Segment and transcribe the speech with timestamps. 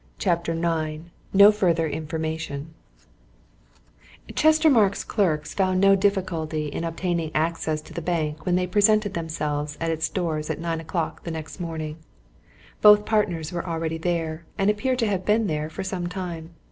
[0.17, 2.73] CHAPTER IX NO FURTHER INFORMATION
[4.33, 9.77] Chestermarke's clerks found no difficulty in obtaining access to the bank when they presented themselves
[9.79, 11.97] at its doors at nine o'clock next morning.
[12.81, 16.55] Both partners were already there, and appeared to have been there for some time.